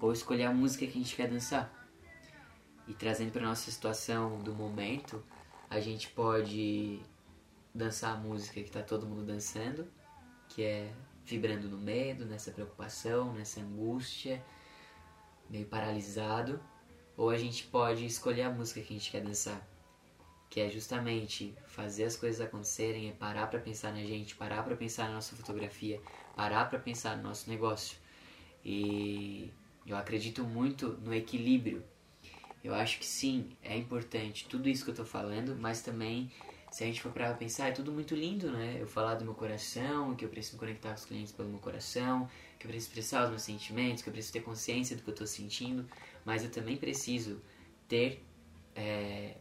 ou 0.00 0.12
escolher 0.12 0.44
a 0.44 0.52
música 0.52 0.86
que 0.86 0.92
a 0.92 1.02
gente 1.02 1.14
quer 1.14 1.28
dançar. 1.28 1.72
E 2.86 2.94
trazendo 2.94 3.30
para 3.32 3.42
nossa 3.42 3.70
situação 3.70 4.38
do 4.42 4.54
momento, 4.54 5.22
a 5.68 5.78
gente 5.80 6.08
pode 6.08 7.00
dançar 7.74 8.16
a 8.16 8.16
música 8.16 8.54
que 8.54 8.68
está 8.68 8.82
todo 8.82 9.06
mundo 9.06 9.24
dançando, 9.24 9.86
que 10.48 10.62
é 10.62 10.92
vibrando 11.24 11.68
no 11.68 11.76
medo, 11.76 12.24
nessa 12.24 12.50
preocupação, 12.50 13.34
nessa 13.34 13.60
angústia, 13.60 14.42
meio 15.48 15.66
paralisado. 15.66 16.60
ou 17.16 17.30
a 17.30 17.36
gente 17.36 17.64
pode 17.64 18.06
escolher 18.06 18.42
a 18.42 18.50
música 18.50 18.80
que 18.80 18.94
a 18.94 18.96
gente 18.96 19.10
quer 19.10 19.20
dançar. 19.20 19.60
Que 20.50 20.60
é 20.60 20.70
justamente 20.70 21.54
fazer 21.66 22.04
as 22.04 22.16
coisas 22.16 22.40
acontecerem, 22.40 23.10
é 23.10 23.12
parar 23.12 23.46
para 23.48 23.58
pensar 23.58 23.92
na 23.92 24.02
gente, 24.04 24.34
parar 24.34 24.62
para 24.62 24.74
pensar 24.76 25.08
na 25.08 25.14
nossa 25.14 25.36
fotografia, 25.36 26.00
parar 26.34 26.64
para 26.70 26.78
pensar 26.78 27.16
no 27.16 27.22
nosso 27.22 27.48
negócio. 27.50 27.98
E 28.64 29.52
eu 29.86 29.96
acredito 29.96 30.42
muito 30.44 30.98
no 31.04 31.14
equilíbrio. 31.14 31.84
Eu 32.62 32.74
acho 32.74 32.98
que 32.98 33.06
sim, 33.06 33.50
é 33.62 33.76
importante 33.76 34.46
tudo 34.48 34.68
isso 34.68 34.84
que 34.84 34.90
eu 34.90 34.94
tô 34.94 35.04
falando, 35.04 35.56
mas 35.56 35.80
também 35.80 36.30
se 36.70 36.84
a 36.84 36.86
gente 36.86 37.00
for 37.00 37.12
para 37.12 37.32
pensar, 37.34 37.68
é 37.68 37.72
tudo 37.72 37.90
muito 37.90 38.14
lindo, 38.14 38.50
né? 38.50 38.76
Eu 38.78 38.86
falar 38.86 39.14
do 39.14 39.24
meu 39.24 39.34
coração, 39.34 40.14
que 40.14 40.24
eu 40.24 40.28
preciso 40.28 40.58
conectar 40.58 40.90
com 40.90 40.96
os 40.96 41.04
clientes 41.04 41.32
pelo 41.32 41.48
meu 41.48 41.58
coração, 41.58 42.28
que 42.58 42.66
eu 42.66 42.70
preciso 42.70 42.90
expressar 42.90 43.24
os 43.24 43.30
meus 43.30 43.42
sentimentos, 43.42 44.02
que 44.02 44.08
eu 44.08 44.12
preciso 44.12 44.32
ter 44.34 44.40
consciência 44.40 44.94
do 44.96 45.02
que 45.02 45.08
eu 45.08 45.12
estou 45.12 45.26
sentindo, 45.26 45.88
mas 46.24 46.44
eu 46.44 46.50
também 46.50 46.76
preciso 46.76 47.40
ter 47.88 48.22
é, 48.76 49.36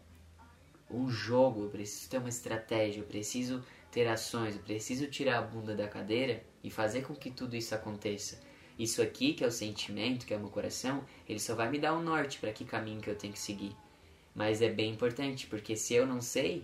um 0.89 1.09
jogo, 1.09 1.63
eu 1.63 1.69
preciso 1.69 2.09
ter 2.09 2.17
uma 2.17 2.29
estratégia, 2.29 3.01
eu 3.01 3.05
preciso 3.05 3.63
ter 3.91 4.07
ações, 4.07 4.55
eu 4.55 4.61
preciso 4.61 5.07
tirar 5.07 5.39
a 5.39 5.41
bunda 5.41 5.75
da 5.75 5.87
cadeira 5.87 6.43
e 6.63 6.69
fazer 6.69 7.01
com 7.03 7.15
que 7.15 7.31
tudo 7.31 7.55
isso 7.55 7.73
aconteça. 7.75 8.39
Isso 8.77 9.01
aqui, 9.01 9.33
que 9.33 9.43
é 9.43 9.47
o 9.47 9.51
sentimento, 9.51 10.25
que 10.25 10.33
é 10.33 10.37
o 10.37 10.39
meu 10.39 10.49
coração, 10.49 11.03
ele 11.27 11.39
só 11.39 11.55
vai 11.55 11.69
me 11.69 11.79
dar 11.79 11.95
um 11.95 12.03
norte 12.03 12.39
para 12.39 12.53
que 12.53 12.63
caminho 12.63 13.01
que 13.01 13.09
eu 13.09 13.15
tenho 13.15 13.33
que 13.33 13.39
seguir. 13.39 13.75
Mas 14.35 14.61
é 14.61 14.69
bem 14.69 14.91
importante, 14.91 15.47
porque 15.47 15.75
se 15.75 15.95
eu 15.95 16.05
não 16.05 16.21
sei, 16.21 16.63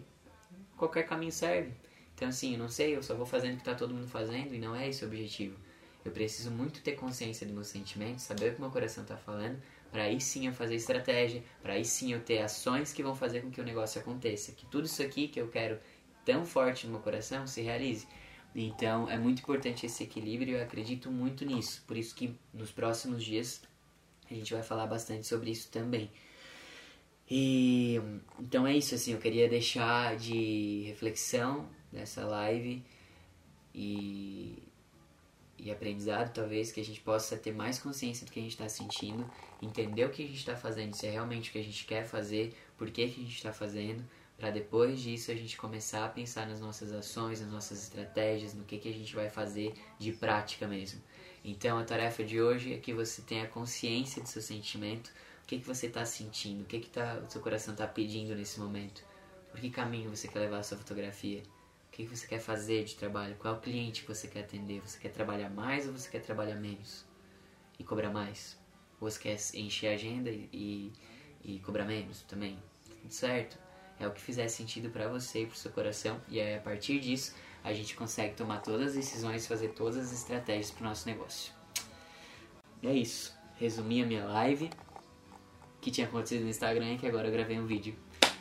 qualquer 0.77 1.03
caminho 1.03 1.31
serve. 1.31 1.71
Então, 2.13 2.27
assim, 2.27 2.53
eu 2.53 2.59
não 2.59 2.69
sei, 2.69 2.95
eu 2.95 3.01
só 3.01 3.15
vou 3.15 3.25
fazendo 3.25 3.53
o 3.53 3.55
que 3.55 3.61
está 3.61 3.73
todo 3.73 3.95
mundo 3.95 4.07
fazendo 4.07 4.53
e 4.53 4.59
não 4.59 4.75
é 4.75 4.87
esse 4.87 5.03
o 5.03 5.07
objetivo. 5.07 5.57
Eu 6.05 6.11
preciso 6.11 6.51
muito 6.51 6.81
ter 6.81 6.93
consciência 6.93 7.45
dos 7.45 7.55
meus 7.55 7.67
sentimentos, 7.67 8.23
saber 8.23 8.51
o 8.51 8.55
que 8.55 8.61
meu 8.61 8.69
coração 8.69 9.03
está 9.03 9.15
falando, 9.15 9.61
para 9.91 10.03
aí 10.03 10.19
sim 10.19 10.47
eu 10.47 10.53
fazer 10.53 10.75
estratégia, 10.75 11.43
para 11.61 11.73
aí 11.73 11.85
sim 11.85 12.11
eu 12.13 12.19
ter 12.21 12.39
ações 12.39 12.91
que 12.91 13.03
vão 13.03 13.15
fazer 13.15 13.41
com 13.41 13.51
que 13.51 13.61
o 13.61 13.63
negócio 13.63 14.01
aconteça. 14.01 14.51
Que 14.51 14.65
tudo 14.65 14.85
isso 14.85 15.01
aqui 15.01 15.27
que 15.27 15.39
eu 15.39 15.47
quero 15.47 15.79
tão 16.25 16.45
forte 16.45 16.85
no 16.85 16.93
meu 16.93 17.01
coração 17.01 17.45
se 17.47 17.61
realize. 17.61 18.07
Então 18.55 19.09
é 19.09 19.17
muito 19.17 19.41
importante 19.41 19.85
esse 19.85 20.03
equilíbrio 20.03 20.55
e 20.55 20.59
eu 20.59 20.63
acredito 20.63 21.11
muito 21.11 21.45
nisso. 21.45 21.83
Por 21.87 21.97
isso 21.97 22.15
que 22.15 22.35
nos 22.53 22.71
próximos 22.71 23.23
dias 23.23 23.61
a 24.29 24.33
gente 24.33 24.53
vai 24.53 24.63
falar 24.63 24.87
bastante 24.87 25.27
sobre 25.27 25.51
isso 25.51 25.69
também. 25.69 26.09
E 27.29 27.99
então 28.39 28.67
é 28.67 28.75
isso 28.75 28.95
assim, 28.95 29.13
eu 29.13 29.19
queria 29.19 29.47
deixar 29.47 30.15
de 30.17 30.83
reflexão 30.87 31.67
nessa 31.91 32.25
live 32.25 32.83
e, 33.73 34.61
e 35.63 35.71
aprendizado 35.71 36.33
talvez 36.33 36.71
que 36.71 36.81
a 36.81 36.83
gente 36.83 36.99
possa 36.99 37.37
ter 37.37 37.53
mais 37.53 37.79
consciência 37.79 38.25
do 38.25 38.31
que 38.31 38.39
a 38.39 38.43
gente 38.43 38.51
está 38.51 38.67
sentindo, 38.67 39.25
entender 39.61 40.05
o 40.05 40.09
que 40.09 40.23
a 40.23 40.27
gente 40.27 40.37
está 40.37 40.55
fazendo, 40.57 40.93
se 40.93 41.07
é 41.07 41.11
realmente 41.11 41.49
o 41.49 41.53
que 41.53 41.59
a 41.59 41.63
gente 41.63 41.85
quer 41.85 42.05
fazer, 42.05 42.53
por 42.77 42.91
que, 42.91 43.07
que 43.07 43.21
a 43.21 43.23
gente 43.23 43.35
está 43.35 43.53
fazendo, 43.53 44.03
para 44.37 44.51
depois 44.51 44.99
disso 44.99 45.31
a 45.31 45.35
gente 45.35 45.55
começar 45.55 46.03
a 46.03 46.09
pensar 46.09 46.45
nas 46.47 46.59
nossas 46.59 46.91
ações, 46.91 47.39
nas 47.39 47.49
nossas 47.49 47.81
estratégias, 47.83 48.53
no 48.53 48.65
que, 48.65 48.77
que 48.77 48.89
a 48.89 48.93
gente 48.93 49.15
vai 49.15 49.29
fazer 49.29 49.73
de 49.97 50.11
prática 50.11 50.67
mesmo. 50.67 51.01
Então 51.45 51.77
a 51.77 51.83
tarefa 51.85 52.23
de 52.23 52.41
hoje 52.41 52.73
é 52.73 52.77
que 52.77 52.93
você 52.93 53.21
tenha 53.21 53.47
consciência 53.47 54.21
do 54.21 54.27
seu 54.27 54.41
sentimento, 54.41 55.11
o 55.43 55.47
que, 55.47 55.59
que 55.59 55.67
você 55.67 55.87
está 55.87 56.05
sentindo? 56.05 56.63
O 56.63 56.65
que, 56.65 56.79
que 56.79 56.89
tá, 56.89 57.21
o 57.25 57.31
seu 57.31 57.41
coração 57.41 57.73
está 57.73 57.87
pedindo 57.87 58.35
nesse 58.35 58.59
momento? 58.59 59.03
Por 59.51 59.61
que 59.61 59.69
caminho 59.69 60.09
você 60.09 60.27
quer 60.27 60.39
levar 60.39 60.59
a 60.59 60.63
sua 60.63 60.77
fotografia? 60.77 61.43
O 61.93 61.95
que, 61.95 62.07
você 62.07 62.25
quer 62.25 62.39
fazer 62.39 62.83
de 62.85 62.95
trabalho? 62.95 63.35
Qual 63.35 63.53
é 63.53 63.57
o 63.57 63.61
cliente 63.61 64.01
que 64.01 64.07
você 64.07 64.27
quer 64.27 64.39
atender? 64.39 64.81
Você 64.81 64.97
quer 64.97 65.09
trabalhar 65.09 65.51
mais 65.51 65.85
ou 65.85 65.93
você 65.93 66.09
quer 66.09 66.21
trabalhar 66.21 66.55
menos? 66.55 67.05
E 67.77 67.83
cobrar 67.83 68.09
mais? 68.09 68.57
Ou 68.99 69.07
você 69.07 69.19
quer 69.19 69.37
encher 69.53 69.89
a 69.89 69.93
agenda 69.93 70.27
e, 70.31 70.49
e, 70.51 70.93
e 71.43 71.59
cobrar 71.59 71.85
menos 71.85 72.23
também? 72.23 72.57
Tudo 72.99 73.13
certo? 73.13 73.59
É 73.99 74.07
o 74.07 74.11
que 74.11 74.19
fizer 74.19 74.47
sentido 74.47 74.89
para 74.89 75.07
você 75.07 75.43
e 75.43 75.45
para 75.45 75.53
o 75.53 75.55
seu 75.55 75.71
coração. 75.71 76.19
E 76.27 76.41
aí, 76.41 76.55
a 76.55 76.61
partir 76.61 76.99
disso, 76.99 77.35
a 77.63 77.71
gente 77.71 77.95
consegue 77.95 78.33
tomar 78.33 78.63
todas 78.63 78.87
as 78.87 78.95
decisões 78.95 79.45
e 79.45 79.47
fazer 79.47 79.67
todas 79.69 79.97
as 79.97 80.11
estratégias 80.11 80.71
para 80.71 80.87
o 80.87 80.89
nosso 80.89 81.07
negócio. 81.07 81.53
E 82.81 82.87
é 82.87 82.93
isso. 82.93 83.37
Resumi 83.57 84.01
a 84.01 84.05
minha 84.07 84.25
live 84.25 84.71
que 85.79 85.91
tinha 85.91 86.07
acontecido 86.07 86.41
no 86.41 86.49
Instagram 86.49 86.93
e 86.93 86.97
que 86.97 87.05
agora 87.05 87.27
eu 87.27 87.31
gravei 87.31 87.59
um 87.59 87.67
vídeo. 87.67 87.95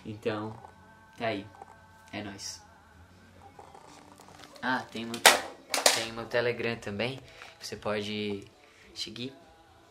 Então, 0.07 0.59
tá 1.19 1.27
aí. 1.27 1.47
É 2.11 2.23
nóis. 2.23 2.72
Ah, 4.63 4.85
tem 4.93 5.05
meu, 5.05 5.21
tem 5.97 6.13
meu 6.13 6.25
Telegram 6.27 6.77
também. 6.77 7.19
Você 7.61 7.75
pode 7.75 8.45
seguir. 8.95 9.35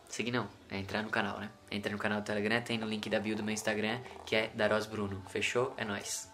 Seguir 0.08 0.30
não, 0.30 0.48
é 0.70 0.78
entrar 0.78 1.02
no 1.02 1.10
canal, 1.10 1.38
né? 1.38 1.50
Entra 1.70 1.92
no 1.92 1.98
canal 1.98 2.20
do 2.20 2.24
Telegram, 2.24 2.60
tem 2.62 2.78
no 2.78 2.86
link 2.86 3.08
da 3.10 3.20
bio 3.20 3.36
do 3.36 3.42
meu 3.42 3.52
Instagram, 3.52 4.00
que 4.24 4.34
é 4.34 4.50
Daros 4.54 4.86
Bruno. 4.86 5.22
Fechou? 5.28 5.74
É 5.76 5.84
nóis. 5.84 6.31